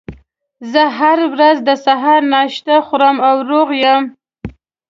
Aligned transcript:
زه 0.71 0.83
هره 0.97 1.25
ورځ 1.33 1.57
د 1.67 1.69
سهار 1.85 2.21
ناشته 2.33 2.75
خورم 2.85 3.17
او 3.29 3.35
روغ 3.49 3.69
یم 3.83 4.03